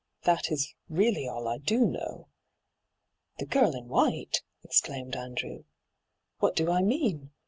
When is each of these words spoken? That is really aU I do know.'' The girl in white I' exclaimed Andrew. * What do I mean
That 0.23 0.51
is 0.51 0.73
really 0.89 1.29
aU 1.29 1.45
I 1.45 1.59
do 1.59 1.85
know.'' 1.85 2.27
The 3.37 3.45
girl 3.45 3.75
in 3.75 3.87
white 3.87 4.41
I' 4.41 4.41
exclaimed 4.63 5.15
Andrew. 5.15 5.63
* 5.99 6.39
What 6.39 6.55
do 6.55 6.71
I 6.71 6.81
mean 6.81 7.29